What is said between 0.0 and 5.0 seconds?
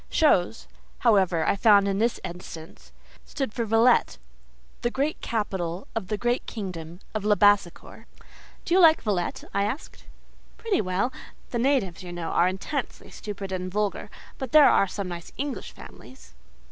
"Chose," however, I found in this instance, stood for Villette—the